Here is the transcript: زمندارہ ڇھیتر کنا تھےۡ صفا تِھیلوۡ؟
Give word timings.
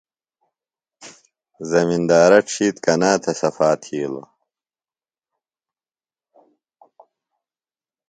زمندارہ 1.71 2.39
ڇھیتر 2.49 2.81
کنا 2.83 3.11
تھےۡ 3.21 3.37
صفا 3.41 3.69
تِھیلوۡ؟ 3.81 4.27